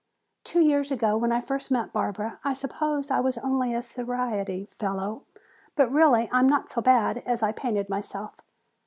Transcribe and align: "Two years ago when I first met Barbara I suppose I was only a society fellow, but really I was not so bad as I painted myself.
"Two 0.43 0.61
years 0.61 0.89
ago 0.89 1.15
when 1.15 1.31
I 1.31 1.39
first 1.39 1.69
met 1.69 1.93
Barbara 1.93 2.39
I 2.43 2.53
suppose 2.53 3.11
I 3.11 3.19
was 3.19 3.37
only 3.37 3.71
a 3.75 3.83
society 3.83 4.65
fellow, 4.79 5.25
but 5.75 5.91
really 5.91 6.27
I 6.31 6.41
was 6.41 6.49
not 6.49 6.71
so 6.71 6.81
bad 6.81 7.19
as 7.19 7.43
I 7.43 7.51
painted 7.51 7.87
myself. 7.87 8.37